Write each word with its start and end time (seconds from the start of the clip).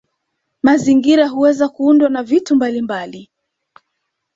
Mazingira 0.63 1.27
huweza 1.27 1.69
kuundwa 1.69 2.09
na 2.09 2.23
vitu 2.23 2.55
mbalimbali 2.55 3.29